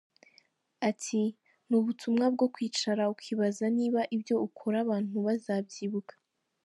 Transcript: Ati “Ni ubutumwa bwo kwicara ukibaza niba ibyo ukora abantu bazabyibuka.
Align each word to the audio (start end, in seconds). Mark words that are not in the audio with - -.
Ati 0.89 1.21
“Ni 1.67 1.75
ubutumwa 1.79 2.25
bwo 2.33 2.47
kwicara 2.53 3.03
ukibaza 3.13 3.65
niba 3.77 4.01
ibyo 4.15 4.35
ukora 4.47 4.77
abantu 4.85 5.15
bazabyibuka. 5.25 6.13